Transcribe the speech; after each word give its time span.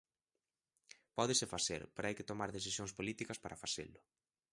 Pódese 1.17 1.51
facer, 1.53 1.81
pero 1.93 2.05
hai 2.07 2.15
que 2.17 2.29
tomar 2.31 2.49
decisións 2.57 2.95
políticas 2.97 3.41
para 3.43 3.61
facelo. 3.63 3.99